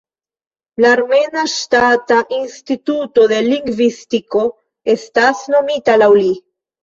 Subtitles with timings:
[0.83, 4.43] La armena Ŝtata Instituto de Lingvistiko
[4.95, 6.33] estas nomita laŭ li.